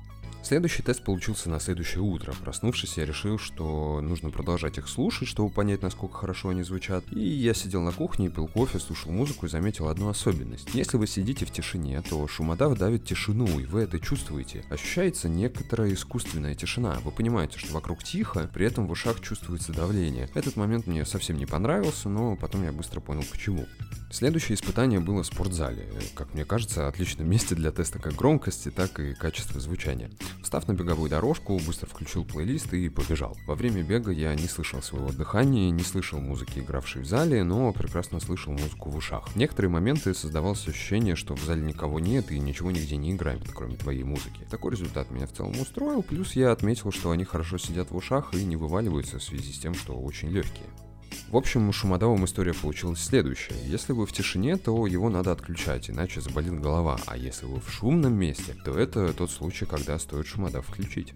Следующий 0.47 0.85
тест 0.85 1.03
получился 1.03 1.51
на 1.51 1.59
следующее 1.59 2.03
утро. 2.03 2.33
Проснувшись, 2.45 2.99
я 2.99 3.05
решил, 3.05 3.37
что 3.37 4.01
нужно 4.01 4.31
продолжать 4.31 4.79
их 4.79 4.87
слушать, 4.87 5.27
чтобы 5.27 5.51
понять, 5.51 5.83
насколько 5.83 6.19
хорошо 6.19 6.51
они 6.51 6.63
звучат. 6.63 7.03
И 7.11 7.19
я 7.19 7.53
сидел 7.53 7.81
на 7.83 7.91
кухне, 7.91 8.31
пил 8.31 8.47
кофе, 8.47 8.79
слушал 8.79 9.11
музыку 9.11 9.47
и 9.47 9.49
заметил 9.49 9.89
одну 9.89 10.09
особенность. 10.09 10.73
Если 10.73 10.99
вы 10.99 11.09
сидите 11.09 11.47
в 11.47 11.51
тишине, 11.51 12.01
то 12.01 12.29
шумодав 12.29 12.79
давит 12.79 13.05
тишину, 13.05 13.59
и 13.59 13.65
вы 13.65 13.81
это 13.81 13.99
чувствуете. 13.99 14.65
Ощущается 14.71 15.29
некоторая 15.29 15.93
искусственная 15.93 16.55
тишина. 16.55 16.97
Вы 17.03 17.11
понимаете, 17.11 17.59
что 17.59 17.75
вокруг 17.75 18.05
тихо, 18.05 18.49
при 18.55 18.67
этом 18.67 18.87
в 18.87 18.93
ушах 18.93 19.21
чувствуется 19.21 19.73
давление. 19.73 20.31
Этот 20.35 20.55
момент 20.55 20.87
мне 20.87 21.05
совсем 21.05 21.39
не 21.39 21.47
понравился, 21.47 22.09
но 22.09 22.37
потом 22.37 22.63
я 22.63 22.71
быстро 22.71 23.01
понял 23.01 23.25
почему. 23.33 23.67
Следующее 24.13 24.55
испытание 24.55 25.01
было 25.01 25.25
в 25.25 25.27
спортзале. 25.27 25.89
Как 26.15 26.33
мне 26.35 26.45
кажется, 26.45 26.87
отличном 26.87 27.29
месте 27.29 27.57
для 27.57 27.73
теста 27.73 27.99
как 27.99 28.15
громкости, 28.15 28.71
так 28.71 29.01
и 29.01 29.13
качества 29.15 29.61
звучания. 29.61 30.09
Встав 30.43 30.69
на 30.69 30.75
беговую 30.75 31.11
дорожку, 31.11 31.59
быстро 31.67 31.87
включил 31.87 32.25
плейлист 32.25 32.73
и 32.73 32.89
побежал. 32.89 33.37
Во 33.47 33.55
время 33.55 33.83
бега 33.83 34.11
я 34.11 34.35
не 34.35 34.49
слышал 34.49 34.83
своего 34.83 35.11
дыхания, 35.11 35.71
не 35.71 35.83
слышал 35.83 36.21
музыки, 36.21 36.61
игравшей 36.61 37.03
в 37.03 37.07
зале, 37.07 37.43
но 37.45 37.73
прекрасно 37.73 38.21
слышал 38.21 38.53
музыку 38.53 38.91
в 38.91 38.97
ушах. 38.97 39.29
В 39.29 39.37
некоторые 39.37 39.71
моменты 39.71 40.15
создавалось 40.15 40.67
ощущение, 40.69 41.17
что 41.17 41.35
в 41.35 41.43
зале 41.43 41.63
никого 41.63 42.01
нет 42.01 42.31
и 42.31 42.39
ничего 42.39 42.71
нигде 42.71 42.97
не 42.97 43.13
играет, 43.13 43.43
кроме 43.55 43.77
твоей 43.77 44.05
музыки. 44.05 44.47
Такой 44.51 44.73
результат 44.73 45.11
меня 45.11 45.27
в 45.27 45.33
целом 45.33 45.59
устроил, 45.61 46.03
плюс 46.03 46.37
я 46.37 46.53
отметил, 46.53 46.93
что 46.93 47.11
они 47.11 47.25
хорошо 47.25 47.59
сидят 47.59 47.91
в 47.91 47.97
ушах 47.97 48.35
и 48.35 48.45
не 48.45 48.57
вываливаются 48.57 49.19
в 49.19 49.23
связи 49.23 49.53
с 49.53 49.59
тем, 49.59 49.75
что 49.75 49.95
очень 49.95 50.31
легкие. 50.31 50.67
В 51.29 51.37
общем, 51.37 51.73
шумодавом 51.73 52.25
история 52.25 52.55
получилась 52.55 53.03
следующая. 53.03 53.57
Если 53.67 53.93
вы 53.93 54.07
в 54.07 54.13
тишине, 54.13 54.57
то 54.57 54.87
его 54.87 55.11
надо 55.11 55.33
отключать, 55.33 55.91
иначе 55.91 56.21
заболит 56.21 56.61
голова. 56.61 56.99
А 57.07 57.17
если 57.17 57.47
вы 57.47 57.61
в 57.61 57.71
шумном 57.71 58.15
месте, 58.15 58.57
то 58.65 58.79
это 58.79 59.13
тот 59.13 59.31
случай, 59.31 59.67
когда 59.67 59.99
стоит 59.99 60.27
шумодав 60.27 60.67
включить. 60.67 61.15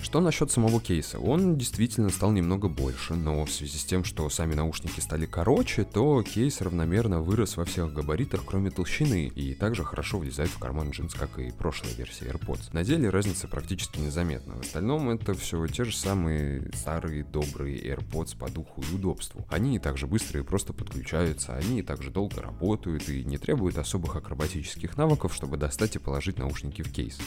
Что 0.00 0.20
насчет 0.20 0.50
самого 0.50 0.80
кейса? 0.80 1.18
Он 1.18 1.58
действительно 1.58 2.08
стал 2.08 2.32
немного 2.32 2.68
больше, 2.68 3.14
но 3.14 3.44
в 3.44 3.50
связи 3.50 3.76
с 3.76 3.84
тем, 3.84 4.04
что 4.04 4.30
сами 4.30 4.54
наушники 4.54 5.00
стали 5.00 5.26
короче, 5.26 5.84
то 5.84 6.22
кейс 6.22 6.60
равномерно 6.60 7.20
вырос 7.20 7.56
во 7.56 7.64
всех 7.64 7.92
габаритах, 7.92 8.44
кроме 8.46 8.70
толщины, 8.70 9.26
и 9.26 9.54
также 9.54 9.84
хорошо 9.84 10.18
влезает 10.18 10.50
в 10.50 10.58
карман 10.58 10.90
джинс, 10.90 11.14
как 11.14 11.38
и 11.38 11.50
прошлая 11.50 11.92
версия 11.94 12.26
AirPods. 12.26 12.70
На 12.72 12.84
деле 12.84 13.10
разница 13.10 13.48
практически 13.48 13.98
незаметна. 13.98 14.54
В 14.54 14.60
остальном 14.60 15.10
это 15.10 15.34
все 15.34 15.66
те 15.66 15.84
же 15.84 15.94
самые 15.94 16.70
старые 16.74 17.24
добрые 17.24 17.78
AirPods 17.78 18.38
по 18.38 18.48
духу 18.48 18.82
и 18.82 18.94
удобству. 18.94 19.44
Они 19.50 19.76
и 19.76 19.78
также 19.78 20.06
и 20.06 20.42
просто 20.42 20.72
подключаются, 20.72 21.54
они 21.54 21.80
и 21.80 21.82
также 21.82 22.10
долго 22.10 22.40
работают 22.40 23.08
и 23.08 23.24
не 23.24 23.36
требуют 23.36 23.78
особых 23.78 24.16
акробатических 24.16 24.96
навыков, 24.96 25.34
чтобы 25.34 25.56
достать 25.56 25.96
и 25.96 25.98
положить 25.98 26.38
наушники 26.38 26.82
в 26.82 26.92
кейс. 26.92 27.18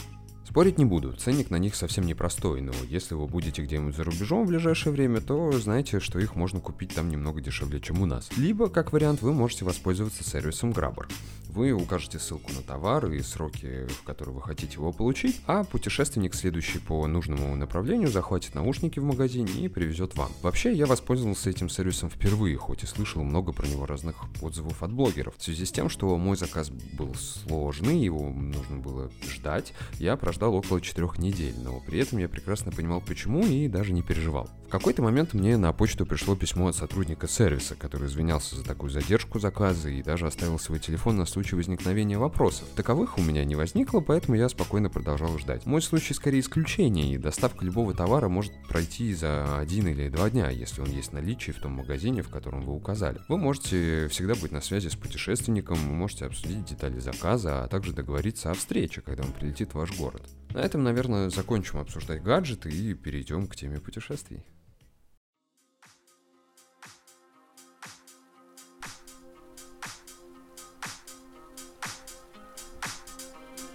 Спорить 0.44 0.76
не 0.76 0.84
буду, 0.84 1.12
ценник 1.12 1.50
на 1.50 1.56
них 1.56 1.74
совсем 1.74 2.04
непростой, 2.04 2.60
но 2.60 2.72
если 2.88 3.14
вы 3.14 3.26
будете 3.26 3.62
где-нибудь 3.62 3.96
за 3.96 4.04
рубежом 4.04 4.44
в 4.44 4.48
ближайшее 4.48 4.92
время, 4.92 5.20
то 5.20 5.52
знаете, 5.52 6.00
что 6.00 6.18
их 6.18 6.34
можно 6.34 6.60
купить 6.60 6.94
там 6.94 7.08
немного 7.08 7.40
дешевле, 7.40 7.80
чем 7.80 8.02
у 8.02 8.06
нас. 8.06 8.28
Либо, 8.36 8.68
как 8.68 8.92
вариант, 8.92 9.22
вы 9.22 9.32
можете 9.32 9.64
воспользоваться 9.64 10.24
сервисом 10.24 10.72
Grabber. 10.72 11.06
Вы 11.48 11.72
укажете 11.72 12.18
ссылку 12.18 12.50
на 12.52 12.62
товар 12.62 13.10
и 13.10 13.20
сроки, 13.20 13.86
в 13.86 14.04
которые 14.04 14.34
вы 14.34 14.40
хотите 14.40 14.74
его 14.74 14.90
получить, 14.90 15.40
а 15.46 15.64
путешественник, 15.64 16.34
следующий 16.34 16.78
по 16.78 17.06
нужному 17.06 17.54
направлению, 17.54 18.08
захватит 18.08 18.54
наушники 18.54 18.98
в 18.98 19.04
магазине 19.04 19.52
и 19.52 19.68
привезет 19.68 20.16
вам. 20.16 20.32
Вообще, 20.40 20.72
я 20.72 20.86
воспользовался 20.86 21.50
этим 21.50 21.68
сервисом 21.68 22.08
впервые, 22.08 22.56
хоть 22.56 22.84
и 22.84 22.86
слышал 22.86 23.22
много 23.22 23.52
про 23.52 23.66
него 23.66 23.84
разных 23.84 24.16
отзывов 24.40 24.82
от 24.82 24.92
блогеров. 24.92 25.34
В 25.36 25.42
связи 25.42 25.66
с 25.66 25.72
тем, 25.72 25.90
что 25.90 26.16
мой 26.16 26.38
заказ 26.38 26.70
был 26.70 27.14
сложный, 27.14 27.98
его 27.98 28.30
нужно 28.30 28.78
было 28.78 29.10
ждать, 29.22 29.74
я 29.98 30.16
прошел 30.16 30.31
прождал 30.32 30.54
около 30.54 30.80
четырех 30.80 31.18
недель, 31.18 31.54
но 31.62 31.78
при 31.80 31.98
этом 31.98 32.16
я 32.18 32.26
прекрасно 32.26 32.72
понимал 32.72 33.02
почему 33.02 33.44
и 33.44 33.68
даже 33.68 33.92
не 33.92 34.00
переживал. 34.00 34.48
Какой-то 34.72 35.02
момент 35.02 35.34
мне 35.34 35.58
на 35.58 35.70
почту 35.74 36.06
пришло 36.06 36.34
письмо 36.34 36.68
от 36.68 36.74
сотрудника 36.74 37.28
сервиса, 37.28 37.74
который 37.74 38.06
извинялся 38.06 38.56
за 38.56 38.64
такую 38.64 38.88
задержку 38.88 39.38
заказа 39.38 39.90
и 39.90 40.02
даже 40.02 40.26
оставил 40.26 40.58
свой 40.58 40.78
телефон 40.78 41.18
на 41.18 41.26
случай 41.26 41.56
возникновения 41.56 42.16
вопросов. 42.16 42.66
Таковых 42.74 43.18
у 43.18 43.22
меня 43.22 43.44
не 43.44 43.54
возникло, 43.54 44.00
поэтому 44.00 44.34
я 44.38 44.48
спокойно 44.48 44.88
продолжал 44.88 45.38
ждать. 45.38 45.66
Мой 45.66 45.82
случай 45.82 46.14
скорее 46.14 46.40
исключение, 46.40 47.12
и 47.12 47.18
доставка 47.18 47.66
любого 47.66 47.92
товара 47.92 48.30
может 48.30 48.54
пройти 48.66 49.12
за 49.12 49.58
один 49.58 49.88
или 49.88 50.08
два 50.08 50.30
дня, 50.30 50.48
если 50.48 50.80
он 50.80 50.88
есть 50.88 51.10
в 51.10 51.12
наличии 51.12 51.50
в 51.50 51.60
том 51.60 51.72
магазине, 51.72 52.22
в 52.22 52.30
котором 52.30 52.62
вы 52.62 52.72
указали. 52.72 53.20
Вы 53.28 53.36
можете 53.36 54.08
всегда 54.08 54.34
быть 54.36 54.52
на 54.52 54.62
связи 54.62 54.88
с 54.88 54.96
путешественником, 54.96 55.76
вы 55.76 55.92
можете 55.92 56.24
обсудить 56.24 56.64
детали 56.64 56.98
заказа, 56.98 57.62
а 57.62 57.68
также 57.68 57.92
договориться 57.92 58.50
о 58.50 58.54
встрече, 58.54 59.02
когда 59.02 59.22
он 59.22 59.32
прилетит 59.32 59.72
в 59.72 59.74
ваш 59.74 59.94
город. 59.98 60.22
На 60.54 60.60
этом, 60.60 60.82
наверное, 60.82 61.28
закончим 61.28 61.78
обсуждать 61.78 62.22
гаджеты 62.22 62.70
и 62.70 62.94
перейдем 62.94 63.46
к 63.46 63.54
теме 63.54 63.78
путешествий. 63.78 64.42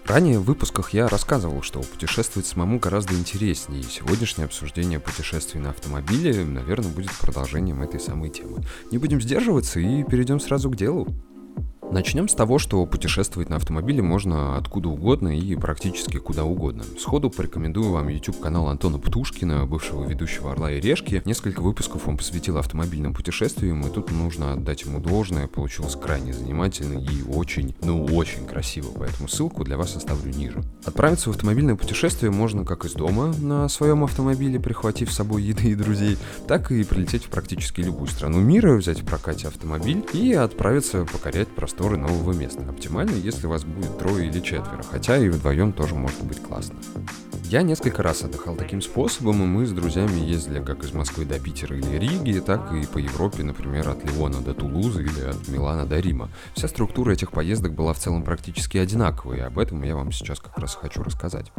Ранее 0.07 0.39
в 0.39 0.45
выпусках 0.45 0.93
я 0.93 1.09
рассказывал, 1.09 1.61
что 1.61 1.81
путешествовать 1.81 2.47
самому 2.47 2.79
гораздо 2.79 3.13
интереснее, 3.13 3.81
и 3.81 3.83
сегодняшнее 3.83 4.45
обсуждение 4.45 5.01
путешествий 5.01 5.59
на 5.59 5.71
автомобиле, 5.71 6.45
наверное, 6.45 6.89
будет 6.89 7.11
продолжением 7.19 7.83
этой 7.83 7.99
самой 7.99 8.29
темы. 8.29 8.63
Не 8.89 8.99
будем 8.99 9.19
сдерживаться 9.19 9.81
и 9.81 10.03
перейдем 10.03 10.39
сразу 10.39 10.69
к 10.69 10.77
делу. 10.77 11.13
Начнем 11.89 12.27
с 12.27 12.34
того, 12.34 12.60
что 12.60 12.86
путешествовать 12.86 13.50
на 13.50 13.56
автомобиле 13.56 14.01
можно 14.01 14.58
откуда 14.58 14.89
угодно 14.89 15.29
и 15.29 15.56
практически 15.56 16.17
куда 16.17 16.44
угодно. 16.44 16.84
Сходу 17.00 17.29
порекомендую 17.29 17.91
вам 17.91 18.10
YouTube 18.10 18.41
канал 18.41 18.67
Антона 18.67 19.00
Птушкина, 19.00 19.65
бывшего 19.65 20.06
ведущего 20.06 20.51
«Орла 20.51 20.70
и 20.70 20.82
Решки». 20.82 21.22
Несколько 21.24 21.62
выпусков 21.62 22.10
он 22.10 22.17
посвятил 22.17 22.58
автомобильным 22.58 23.13
путешествиям, 23.13 23.82
и 23.88 23.89
тут 23.89 24.12
нужно 24.12 24.53
отдать 24.53 24.82
ему 24.82 25.00
должное. 25.00 25.48
Получилось 25.48 25.96
крайне 25.96 26.34
занимательно 26.34 27.00
и 27.00 27.24
очень, 27.24 27.74
ну 27.82 28.03
очень 28.03 28.46
красиво, 28.46 28.89
поэтому 28.94 29.29
ссылку 29.29 29.63
для 29.63 29.77
вас 29.77 29.96
оставлю 29.96 30.34
ниже. 30.34 30.62
Отправиться 30.84 31.29
в 31.29 31.36
автомобильное 31.36 31.77
путешествие 31.77 32.32
можно 32.32 32.65
как 32.65 32.84
из 32.84 32.94
дома 32.94 33.34
на 33.39 33.70
своем 33.70 34.03
автомобиле, 34.03 34.60
прихватив 34.60 35.10
с 35.10 35.15
собой 35.15 35.41
еды 35.41 35.70
и 35.70 35.75
друзей, 35.75 36.17
так 36.50 36.70
и 36.70 36.84
прилететь 36.84 37.24
в 37.24 37.29
практически 37.29 37.79
любую 37.79 38.08
страну 38.08 38.41
мира, 38.41 38.75
взять 38.75 39.01
в 39.01 39.06
прокате 39.06 39.48
автомобиль 39.48 40.06
и 40.13 40.34
отправиться 40.34 41.06
покорять 41.06 41.48
пространство 41.48 41.76
просторы 41.77 41.98
нового 41.98 42.34
места. 42.34 42.63
Оптимально, 42.67 43.12
если 43.12 43.46
вас 43.46 43.63
будет 43.63 44.00
трое 44.00 44.27
или 44.27 44.39
четверо, 44.39 44.81
хотя 44.81 45.15
и 45.17 45.29
вдвоем 45.29 45.72
тоже 45.72 45.93
может 45.93 46.24
быть 46.24 46.41
классно. 46.41 46.75
Я 47.43 47.62
несколько 47.62 48.01
раз 48.01 48.24
отдыхал 48.24 48.55
таким 48.55 48.81
способом, 48.81 49.43
и 49.43 49.46
мы 49.46 49.67
с 49.67 49.72
друзьями 49.72 50.19
ездили 50.19 50.62
как 50.63 50.84
из 50.84 50.93
Москвы 50.93 51.25
до 51.25 51.39
Питера 51.39 51.77
или 51.77 52.00
Риги, 52.00 52.39
так 52.39 52.74
и 52.74 52.88
по 52.88 52.98
Европе, 52.98 53.43
например, 53.43 53.89
от 53.89 54.03
Ливона 54.03 54.41
до 54.41 54.55
Тулузы 54.55 55.03
или 55.03 55.29
от 55.29 55.48
Милана 55.50 55.86
до 55.86 56.00
Рима. 56.00 56.29
Вся 56.55 56.67
структура 56.67 57.12
этих 57.12 57.31
поездок 57.31 57.74
была 57.74 57.93
в 57.93 58.00
целом 58.00 58.24
практически 58.24 58.79
одинаковой, 58.79 59.38
и 59.38 59.41
об 59.41 59.60
этом 59.60 59.84
я 59.84 59.96
вам 59.96 60.12
сейчас 60.12 60.39
как 60.39 60.57
раз 60.57 60.74
хочу 60.74 61.03
рассказать. 61.03 61.51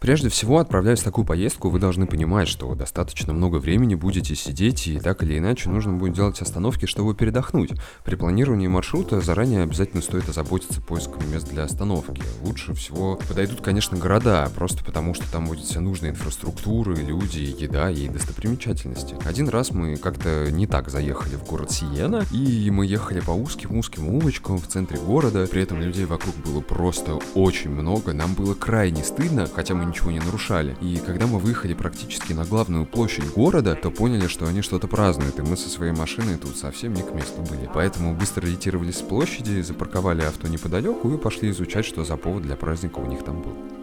Прежде 0.00 0.30
всего, 0.30 0.58
отправляясь 0.58 1.00
в 1.00 1.04
такую 1.04 1.26
поездку, 1.26 1.68
вы 1.68 1.78
должны 1.78 2.06
понимать, 2.06 2.48
что 2.48 2.74
достаточно 2.74 3.34
много 3.34 3.56
времени 3.56 3.94
будете 3.94 4.34
сидеть, 4.34 4.88
и 4.88 4.98
так 4.98 5.22
или 5.22 5.36
иначе 5.36 5.68
нужно 5.68 5.92
будет 5.92 6.14
делать 6.14 6.40
остановки, 6.40 6.86
чтобы 6.86 7.14
передохнуть. 7.14 7.72
При 8.02 8.14
планировании 8.14 8.66
маршрута 8.66 9.20
заранее 9.20 9.62
обязательно 9.62 10.00
стоит 10.00 10.26
озаботиться 10.26 10.80
поиском 10.80 11.30
мест 11.30 11.50
для 11.50 11.64
остановки. 11.64 12.22
Лучше 12.42 12.72
всего 12.72 13.16
подойдут, 13.28 13.60
конечно, 13.60 13.98
города, 13.98 14.50
просто 14.54 14.82
потому 14.82 15.12
что 15.12 15.30
там 15.30 15.44
будет 15.44 15.66
вся 15.66 15.80
нужная 15.82 16.12
инфраструктура, 16.12 16.94
люди, 16.94 17.54
еда 17.58 17.90
и 17.90 18.08
достопримечательности. 18.08 19.16
Один 19.26 19.50
раз 19.50 19.70
мы 19.70 19.96
как-то 19.96 20.50
не 20.50 20.66
так 20.66 20.88
заехали 20.88 21.34
в 21.34 21.44
город 21.44 21.72
Сиена, 21.72 22.24
и 22.32 22.70
мы 22.70 22.86
ехали 22.86 23.20
по 23.20 23.32
узким-узким 23.32 24.08
улочкам 24.08 24.56
в 24.56 24.66
центре 24.66 24.98
города, 24.98 25.46
при 25.46 25.62
этом 25.62 25.78
людей 25.78 26.06
вокруг 26.06 26.34
было 26.36 26.62
просто 26.62 27.18
очень 27.34 27.68
много, 27.68 28.14
нам 28.14 28.32
было 28.32 28.54
крайне 28.54 29.04
стыдно, 29.04 29.46
хотя 29.46 29.74
мы 29.74 29.89
ничего 29.90 30.10
не 30.10 30.18
нарушали. 30.18 30.76
И 30.80 31.00
когда 31.04 31.26
мы 31.26 31.38
выехали 31.38 31.74
практически 31.74 32.32
на 32.32 32.44
главную 32.44 32.86
площадь 32.86 33.30
города, 33.32 33.74
то 33.74 33.90
поняли, 33.90 34.26
что 34.26 34.46
они 34.46 34.62
что-то 34.62 34.88
празднуют, 34.88 35.38
и 35.38 35.42
мы 35.42 35.56
со 35.56 35.68
своей 35.68 35.92
машиной 35.92 36.38
тут 36.38 36.56
совсем 36.56 36.94
не 36.94 37.02
к 37.02 37.12
месту 37.12 37.42
были. 37.42 37.68
Поэтому 37.72 38.14
быстро 38.14 38.46
ретировались 38.46 38.98
с 38.98 39.02
площади, 39.02 39.60
запарковали 39.60 40.22
авто 40.22 40.48
неподалеку 40.48 41.12
и 41.12 41.18
пошли 41.18 41.50
изучать, 41.50 41.84
что 41.84 42.04
за 42.04 42.16
повод 42.16 42.42
для 42.42 42.56
праздника 42.56 42.98
у 42.98 43.06
них 43.06 43.24
там 43.24 43.42
был. 43.42 43.79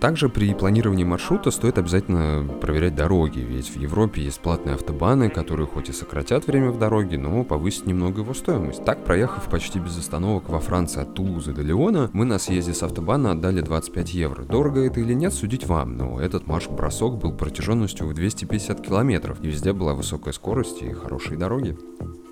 Также 0.00 0.28
при 0.28 0.52
планировании 0.52 1.04
маршрута 1.04 1.50
стоит 1.50 1.78
обязательно 1.78 2.46
проверять 2.60 2.94
дороги, 2.94 3.38
ведь 3.38 3.70
в 3.70 3.76
Европе 3.76 4.22
есть 4.22 4.40
платные 4.40 4.74
автобаны, 4.74 5.30
которые 5.30 5.66
хоть 5.66 5.88
и 5.88 5.92
сократят 5.92 6.46
время 6.46 6.70
в 6.70 6.78
дороге, 6.78 7.18
но 7.18 7.42
повысят 7.42 7.86
немного 7.86 8.20
его 8.20 8.34
стоимость. 8.34 8.84
Так, 8.84 9.04
проехав 9.04 9.48
почти 9.48 9.78
без 9.78 9.96
остановок 9.98 10.48
во 10.48 10.60
Франции 10.60 11.00
от 11.00 11.14
Тулузы 11.14 11.52
до 11.52 11.62
Леона, 11.62 12.10
мы 12.12 12.24
на 12.24 12.38
съезде 12.38 12.74
с 12.74 12.82
автобана 12.82 13.32
отдали 13.32 13.60
25 13.60 14.14
евро. 14.14 14.42
Дорого 14.42 14.84
это 14.84 15.00
или 15.00 15.14
нет, 15.14 15.32
судить 15.32 15.66
вам, 15.66 15.96
но 15.96 16.20
этот 16.20 16.46
марш-бросок 16.46 17.18
был 17.18 17.32
протяженностью 17.32 18.06
в 18.06 18.14
250 18.14 18.80
километров, 18.80 19.38
и 19.42 19.46
везде 19.46 19.72
была 19.72 19.94
высокая 19.94 20.32
скорость 20.32 20.82
и 20.82 20.92
хорошие 20.92 21.38
дороги. 21.38 21.78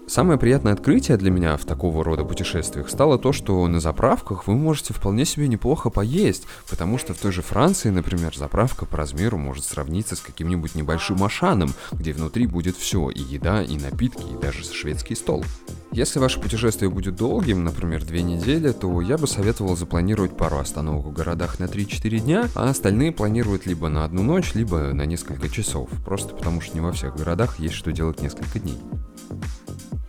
Самое 0.07 0.39
приятное 0.39 0.73
открытие 0.73 1.17
для 1.17 1.31
меня 1.31 1.57
в 1.57 1.65
такого 1.65 2.05
рода 2.05 2.25
путешествиях 2.25 2.91
стало 2.91 3.19
то, 3.19 3.33
что 3.33 3.67
на 3.67 3.81
заправках 3.81 4.47
вы 4.47 4.55
можете 4.55 4.93
вполне 4.93 5.25
себе 5.25 5.49
неплохо 5.49 5.91
поесть, 5.91 6.47
потому 6.69 6.99
что 6.99 7.15
в 7.15 7.19
той 7.19 7.33
же 7.33 7.41
Франции, 7.41 7.89
например, 7.89 8.37
заправка 8.37 8.85
по 8.85 8.97
размеру 8.97 9.39
может 9.39 9.65
сравниться 9.65 10.17
с 10.17 10.21
каким-нибудь 10.21 10.75
небольшим 10.75 11.23
Ашаном, 11.23 11.73
где 11.93 12.13
внутри 12.13 12.47
будет 12.47 12.77
все, 12.77 13.11
и 13.11 13.21
еда, 13.21 13.63
и 13.63 13.79
напитки, 13.79 14.23
и 14.23 14.41
даже 14.41 14.65
шведский 14.65 15.15
стол. 15.15 15.45
Если 15.93 16.19
ваше 16.19 16.41
путешествие 16.41 16.89
будет 16.89 17.17
долгим, 17.17 17.65
например, 17.65 18.03
две 18.03 18.23
недели, 18.23 18.73
то 18.73 19.03
я 19.03 19.19
бы 19.19 19.27
советовал 19.27 19.77
запланировать 19.77 20.35
пару 20.35 20.57
остановок 20.57 21.05
в 21.05 21.13
городах 21.13 21.59
на 21.59 21.65
3-4 21.65 22.19
дня, 22.21 22.49
а 22.55 22.71
остальные 22.71 23.13
планировать 23.13 23.67
либо 23.67 23.91
на 23.91 24.07
одну 24.07 24.23
ночь, 24.23 24.55
либо 24.55 24.95
на 24.95 25.05
несколько 25.05 25.51
часов, 25.51 25.91
просто 26.03 26.35
потому 26.35 26.63
что 26.63 26.75
не 26.75 26.81
во 26.81 26.93
всех 26.93 27.15
городах 27.15 27.59
есть 27.59 27.75
что 27.75 27.93
делать 27.93 28.23
несколько 28.23 28.59
дней. 28.59 28.79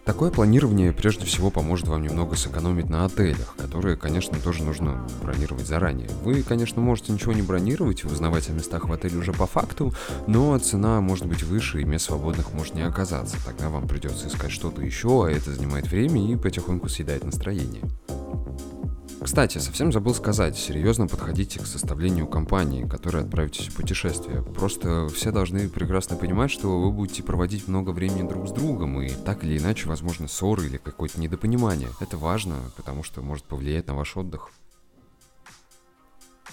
Такое 0.06 0.32
планирование 0.32 0.92
прежде 0.92 1.26
всего 1.26 1.50
поможет 1.50 1.88
вам 1.88 2.02
немного 2.02 2.36
сэкономить 2.36 2.90
на 2.90 3.06
отелях, 3.06 3.56
которые, 3.56 3.96
конечно, 3.96 4.38
тоже 4.38 4.62
нужно 4.62 5.08
бронировать 5.22 5.66
заранее. 5.66 6.10
Вы, 6.24 6.44
конечно, 6.44 6.82
можете 6.82 7.14
ничего 7.14 7.32
не 7.32 7.42
бронировать 7.42 8.04
и 8.04 8.08
узнавать 8.08 8.50
о 8.50 8.54
местах 8.54 8.90
в 8.90 8.92
отеле 8.92 9.18
уже 9.18 9.32
по 9.32 9.48
факту, 9.48 9.94
но 10.28 10.58
цена 10.60 11.00
может 11.00 11.26
быть 11.26 11.44
выше 11.44 11.82
и 11.82 11.86
мест 11.86 12.06
свободных 12.06 12.52
может 12.54 12.76
не 12.76 12.82
оказаться. 12.82 13.38
Тогда 13.46 13.70
вам 13.70 13.88
придется 13.88 14.28
искать 14.28 14.52
что-то 14.52 14.82
еще, 14.82 15.26
а 15.26 15.32
это 15.32 15.54
занимает 15.54 15.88
время 15.88 16.22
и 16.30 16.36
потихоньку 16.36 16.90
съедает 16.90 17.24
настроение. 17.24 17.84
Кстати, 19.24 19.58
совсем 19.58 19.94
забыл 19.94 20.14
сказать, 20.14 20.58
серьезно 20.58 21.08
подходите 21.08 21.60
к 21.60 21.66
составлению 21.66 22.28
компании, 22.28 22.86
которой 22.86 23.24
отправитесь 23.24 23.68
в 23.70 23.76
путешествие. 23.76 24.44
Просто 24.44 25.08
все 25.08 25.32
должны 25.32 25.70
прекрасно 25.70 26.18
понимать, 26.18 26.52
что 26.52 26.82
вы 26.82 26.92
будете 26.92 27.24
проводить 27.24 27.70
много 27.70 27.92
времени 27.92 28.28
друг 28.28 28.50
с 28.50 28.52
другом, 28.52 29.02
и 29.02 29.10
так 29.10 29.46
или 29.46 29.58
иначе, 29.58 29.88
возможно, 29.88 30.28
ссоры 30.28 30.66
или 30.66 30.78
какое-то 30.78 31.22
недопонимание. 31.22 31.90
Это 32.02 32.18
важно, 32.18 32.56
потому 32.76 33.04
что 33.04 33.22
может 33.22 33.46
повлиять 33.46 33.88
на 33.88 33.96
ваш 33.96 34.18
отдых. 34.18 34.52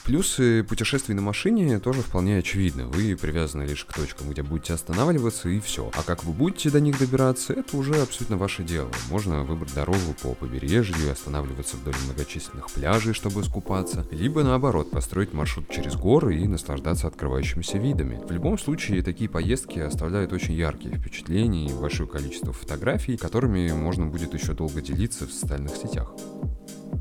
Плюсы 0.05 0.65
путешествий 0.65 1.15
на 1.15 1.23
машине 1.23 1.79
тоже 1.79 2.01
вполне 2.01 2.39
очевидны. 2.39 2.87
Вы 2.87 3.17
привязаны 3.17 3.65
лишь 3.65 3.85
к 3.85 3.93
точкам, 3.93 4.31
где 4.31 4.43
будете 4.43 4.73
останавливаться 4.73 5.49
и 5.49 5.61
все. 5.61 5.91
А 5.97 6.03
как 6.03 6.25
вы 6.25 6.33
будете 6.33 6.71
до 6.71 6.81
них 6.81 6.99
добираться, 6.99 7.53
это 7.53 7.77
уже 7.77 7.95
абсолютно 8.01 8.37
ваше 8.37 8.65
дело. 8.65 8.91
Можно 9.11 9.45
выбрать 9.45 9.75
дорогу 9.75 10.15
по 10.23 10.35
побережью 10.35 10.97
и 11.07 11.09
останавливаться 11.09 11.77
вдоль 11.77 11.95
многочисленных 12.07 12.71
пляжей, 12.71 13.13
чтобы 13.15 13.43
искупаться. 13.43 14.07
Либо 14.11 14.43
наоборот, 14.43 14.91
построить 14.91 15.33
маршрут 15.33 15.69
через 15.71 15.95
горы 15.95 16.37
и 16.37 16.49
наслаждаться 16.49 17.07
открывающимися 17.07 17.79
видами. 17.79 18.21
В 18.27 18.31
любом 18.33 18.59
случае, 18.59 19.03
такие 19.03 19.29
поездки 19.31 19.79
оставляют 19.79 20.33
очень 20.33 20.55
яркие 20.55 20.97
впечатления 20.97 21.67
и 21.67 21.75
большое 21.75 22.09
количество 22.09 22.53
фотографий, 22.53 23.17
которыми 23.17 23.71
можно 23.73 24.07
будет 24.07 24.35
еще 24.35 24.55
долго 24.55 24.81
делиться 24.81 25.27
в 25.27 25.33
социальных 25.33 25.77
сетях. 25.77 26.13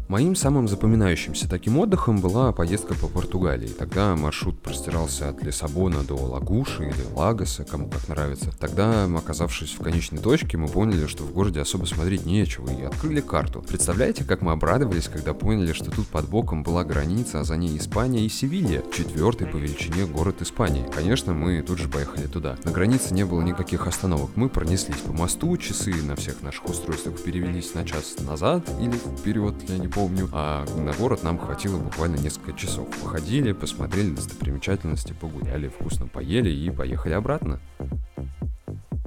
Моим 0.10 0.36
самым 0.36 0.67
запоминающимся 0.67 1.48
таким 1.48 1.77
отдыхом 1.77 2.19
была 2.19 2.51
поездка 2.51 2.96
по 2.96 3.08
Португалии. 3.08 3.67
Тогда 3.67 4.15
маршрут 4.15 4.60
простирался 4.62 5.29
от 5.29 5.43
Лиссабона 5.43 6.03
до 6.03 6.15
Лагуши 6.15 6.86
или 6.86 7.13
Лагоса, 7.15 7.63
кому 7.63 7.88
как 7.89 8.08
нравится. 8.08 8.51
Тогда, 8.60 9.05
оказавшись 9.05 9.74
в 9.74 9.84
конечной 9.84 10.19
точке, 10.19 10.58
мы 10.58 10.67
поняли, 10.67 11.05
что 11.05 11.24
в 11.24 11.31
городе 11.31 11.62
особо 11.62 11.86
смотреть 11.86 12.25
нечего, 12.25 12.69
и 12.72 12.84
открыли 12.84 13.22
карту. 13.22 13.63
Представляете, 13.67 14.24
как 14.24 14.41
мы 14.41 14.51
обрадовались, 14.51 15.08
когда 15.08 15.34
поняли, 15.34 15.74
что 15.74 15.91
тут 15.91 16.08
под 16.08 16.27
боком 16.27 16.63
была 16.63 16.84
граница, 16.84 17.41
а 17.41 17.43
за 17.43 17.58
ней 17.58 17.77
Испания 17.77 18.25
и 18.25 18.29
Севилья, 18.29 18.81
четвертый 18.91 19.48
по 19.48 19.58
величине 19.58 20.05
город 20.05 20.41
Испании. 20.41 20.86
Конечно, 20.93 21.34
мы 21.34 21.62
тут 21.62 21.77
же 21.77 21.88
поехали 21.88 22.27
туда. 22.27 22.58
На 22.63 22.72
границе 22.72 23.13
не 23.13 23.25
было 23.25 23.41
никаких 23.41 23.88
остановок. 23.88 24.31
Мы 24.36 24.50
пронеслись 24.50 25.01
по 25.01 25.13
мосту, 25.13 25.55
часы 25.58 25.93
на 26.03 26.15
всех 26.15 26.41
наших 26.41 26.65
устройствах 26.69 27.22
перевелись 27.22 27.74
на 27.74 27.86
час 27.86 28.15
назад 28.19 28.67
или 28.81 28.93
вперед, 29.19 29.55
я 29.67 29.77
не 29.79 29.88
помню. 29.88 30.29
А 30.31 30.65
на 30.77 30.93
город 30.93 31.24
нам 31.24 31.38
хватило 31.38 31.77
буквально 31.79 32.17
несколько 32.17 32.53
часов. 32.53 32.88
Походили, 33.01 33.53
посмотрели 33.53 34.12
достопримечательности, 34.12 35.13
погуляли, 35.13 35.69
вкусно 35.69 36.07
поели 36.07 36.50
и 36.50 36.69
поехали 36.69 37.13
обратно. 37.13 37.59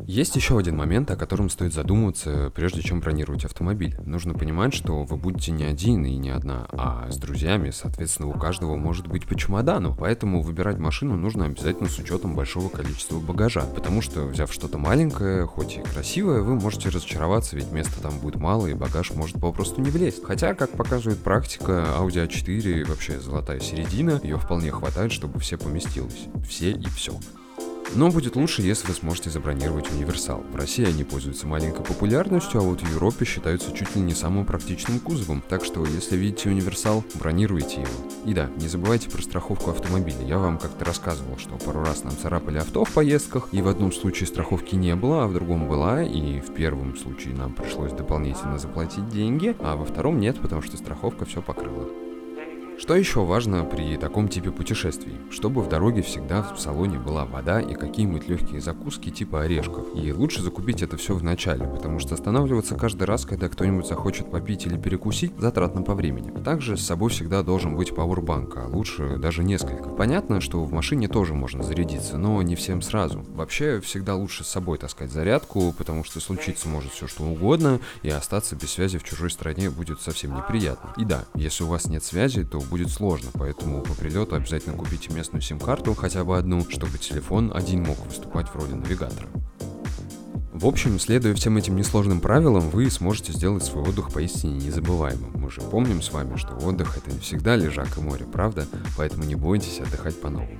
Есть 0.07 0.37
еще 0.37 0.59
один 0.59 0.77
момент, 0.77 1.11
о 1.11 1.17
котором 1.17 1.49
стоит 1.49 1.73
задумываться, 1.73 2.53
прежде 2.55 2.83
чем 2.83 3.01
бронировать 3.01 3.45
автомобиль. 3.45 3.97
Нужно 4.05 4.35
понимать, 4.35 4.75
что 4.75 5.05
вы 5.05 5.17
будете 5.17 5.53
не 5.53 5.65
один 5.65 6.05
и 6.05 6.17
не 6.17 6.31
одна, 6.31 6.67
а 6.73 7.11
с 7.11 7.17
друзьями, 7.17 7.71
соответственно, 7.71 8.29
у 8.29 8.39
каждого 8.39 8.77
может 8.77 9.07
быть 9.07 9.27
по 9.27 9.35
чемодану. 9.35 9.95
Поэтому 9.99 10.43
выбирать 10.43 10.79
машину 10.79 11.17
нужно 11.17 11.47
обязательно 11.47 11.89
с 11.89 11.99
учетом 11.99 12.35
большого 12.35 12.69
количества 12.69 13.21
багажа, 13.21 13.63
потому 13.75 14.03
что, 14.03 14.25
взяв 14.25 14.53
что-то 14.53 14.79
маленькое, 14.79 15.47
хоть 15.47 15.77
и 15.77 15.83
красивое, 15.83 16.43
вы 16.43 16.55
можете 16.55 16.89
разочароваться, 16.89 17.57
ведь 17.57 17.71
места 17.71 18.01
там 18.03 18.19
будет 18.19 18.37
мало 18.37 18.67
и 18.67 18.75
багаж 18.75 19.13
может 19.13 19.41
попросту 19.41 19.81
не 19.81 19.91
влезть. 19.91 20.25
Хотя, 20.25 20.55
как 20.55 20.71
показывает 20.71 21.19
практика, 21.21 21.87
Audi 21.99 22.27
A4 22.27 22.85
вообще 22.89 23.21
золотая 23.21 23.61
середина, 23.61 24.21
ее 24.23 24.39
вполне 24.39 24.71
хватает, 24.71 25.13
чтобы 25.13 25.39
все 25.41 25.57
поместилось. 25.57 26.27
Все 26.47 26.73
и 26.73 26.87
все. 26.89 27.13
Но 27.95 28.11
будет 28.11 28.37
лучше, 28.37 28.63
если 28.63 28.89
вы 28.89 28.95
сможете 28.95 29.29
забронировать 29.29 29.91
универсал. 29.91 30.43
В 30.51 30.57
России 30.57 30.87
они 30.87 31.05
пользуются 31.05 31.47
маленькой 31.47 31.85
популярностью, 31.85 32.61
а 32.61 32.65
вот 32.65 32.81
в 32.81 32.91
Европе 32.91 33.27
считаются 33.27 33.71
чуть 33.73 33.95
ли 33.95 34.01
не 34.01 34.15
самым 34.15 34.47
практичным 34.47 34.99
кузовом. 34.99 35.43
Так 35.47 35.63
что, 35.63 35.85
если 35.85 36.17
видите 36.17 36.49
универсал, 36.49 37.05
бронируйте 37.15 37.83
его. 37.83 37.91
И 38.25 38.33
да, 38.33 38.51
не 38.57 38.69
забывайте 38.69 39.11
про 39.11 39.21
страховку 39.21 39.71
автомобиля. 39.71 40.25
Я 40.27 40.39
вам 40.39 40.59
как-то 40.59 40.87
рассказывал, 40.87 41.37
что 41.37 41.57
пару 41.57 41.85
раз 41.85 42.03
нам 42.03 42.17
царапали 42.17 42.59
авто 42.59 42.85
в 42.85 42.91
поездках, 42.93 43.49
и 43.53 43.61
в 43.61 43.69
одном 43.69 43.93
случае 43.93 44.27
страховки 44.27 44.75
не 44.75 44.97
было, 44.97 45.25
а 45.25 45.27
в 45.27 45.35
другом 45.35 45.69
была, 45.69 46.03
и 46.03 46.41
в 46.41 46.55
первом 46.55 46.97
случае 46.97 47.35
нам 47.35 47.53
пришлось 47.53 47.93
дополнительно 47.93 48.59
заплатить 48.59 49.09
деньги, 49.11 49.55
а 49.61 49.77
во 49.77 49.85
втором 49.85 50.19
нет, 50.19 50.41
потому 50.41 50.63
что 50.63 50.79
страховка 50.79 51.27
все 51.27 51.43
покрыла. 51.43 52.02
Что 52.83 52.97
еще 52.97 53.25
важно 53.25 53.63
при 53.63 53.97
таком 53.97 54.27
типе 54.27 54.51
путешествий? 54.51 55.15
Чтобы 55.31 55.63
в 55.63 55.69
дороге 55.69 56.03
всегда 56.03 56.43
в 56.43 56.59
салоне 56.59 56.99
была 56.99 57.25
вода 57.25 57.61
и 57.61 57.75
какие-нибудь 57.75 58.27
легкие 58.27 58.61
закуски 58.61 59.11
типа 59.11 59.43
орешков. 59.43 59.87
И 59.95 60.13
лучше 60.13 60.43
закупить 60.43 60.83
это 60.83 60.97
все 60.97 61.15
в 61.15 61.23
начале, 61.23 61.65
потому 61.65 62.01
что 62.01 62.17
останавливаться 62.17 62.75
каждый 62.75 63.05
раз, 63.05 63.25
когда 63.25 63.49
кто-нибудь 63.49 63.87
захочет 63.87 64.33
попить 64.33 64.67
или 64.67 64.77
перекусить, 64.77 65.33
затратно 65.39 65.83
по 65.83 65.95
времени. 65.95 66.33
Также 66.43 66.77
с 66.77 66.85
собой 66.85 67.11
всегда 67.11 67.45
должен 67.45 67.77
быть 67.77 67.95
пауэрбанк, 67.95 68.57
а 68.57 68.67
лучше 68.67 69.17
даже 69.17 69.45
несколько. 69.45 69.89
Понятно, 69.91 70.41
что 70.41 70.65
в 70.65 70.73
машине 70.73 71.07
тоже 71.07 71.35
можно 71.35 71.63
зарядиться, 71.63 72.19
но 72.19 72.43
не 72.43 72.57
всем 72.57 72.83
сразу. 72.83 73.25
Вообще, 73.29 73.81
всегда 73.81 74.17
лучше 74.17 74.43
с 74.43 74.49
собой 74.49 74.79
таскать 74.79 75.13
зарядку, 75.13 75.73
потому 75.79 76.03
что 76.03 76.19
случиться 76.19 76.69
может 76.69 76.91
все 76.91 77.07
что 77.07 77.23
угодно, 77.23 77.79
и 78.03 78.11
остаться 78.11 78.57
без 78.57 78.73
связи 78.73 78.99
в 78.99 79.05
чужой 79.05 79.31
стране 79.31 79.71
будет 79.71 80.01
совсем 80.01 80.35
неприятно. 80.35 80.93
И 80.97 81.05
да, 81.05 81.27
если 81.37 81.63
у 81.63 81.69
вас 81.69 81.87
нет 81.87 82.03
связи, 82.03 82.43
то 82.43 82.59
будет 82.73 82.89
сложно, 82.89 83.29
поэтому 83.35 83.83
по 83.83 83.93
прилету 83.93 84.35
обязательно 84.35 84.75
купите 84.75 85.13
местную 85.13 85.43
сим-карту, 85.43 85.95
хотя 85.95 86.25
бы 86.25 86.39
одну, 86.39 86.67
чтобы 86.71 86.97
телефон 86.97 87.53
один 87.55 87.83
мог 87.83 87.99
выступать 88.07 88.49
в 88.49 88.57
роли 88.57 88.73
навигатора. 88.73 89.29
В 90.55 90.67
общем, 90.67 90.99
следуя 90.99 91.35
всем 91.35 91.59
этим 91.59 91.77
несложным 91.77 92.23
правилам, 92.23 92.71
вы 92.71 92.91
сможете 92.91 93.33
сделать 93.33 93.63
свой 93.63 93.85
отдых 93.85 94.11
поистине 94.11 94.55
незабываемым. 94.55 95.33
Мы 95.35 95.51
же 95.51 95.61
помним 95.61 96.01
с 96.01 96.11
вами, 96.13 96.37
что 96.37 96.55
отдых 96.55 96.97
это 96.97 97.11
не 97.11 97.19
всегда 97.19 97.57
лежак 97.57 97.99
и 97.99 98.01
море, 98.01 98.25
правда? 98.25 98.67
Поэтому 98.97 99.25
не 99.25 99.35
бойтесь 99.35 99.81
отдыхать 99.81 100.19
по-новому. 100.19 100.57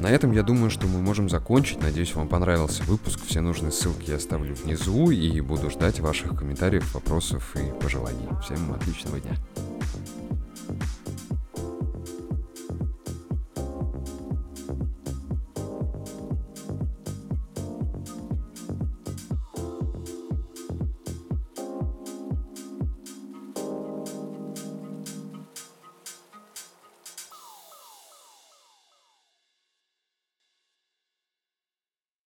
На 0.00 0.10
этом 0.10 0.32
я 0.32 0.42
думаю, 0.42 0.70
что 0.70 0.86
мы 0.86 1.00
можем 1.00 1.28
закончить. 1.28 1.82
Надеюсь, 1.82 2.14
вам 2.14 2.28
понравился 2.28 2.84
выпуск. 2.84 3.20
Все 3.26 3.40
нужные 3.40 3.72
ссылки 3.72 4.10
я 4.10 4.16
оставлю 4.16 4.54
внизу 4.54 5.10
и 5.10 5.40
буду 5.40 5.70
ждать 5.70 6.00
ваших 6.00 6.38
комментариев, 6.38 6.94
вопросов 6.94 7.56
и 7.56 7.82
пожеланий. 7.82 8.28
Всем 8.42 8.72
отличного 8.72 9.18
дня. 9.18 9.36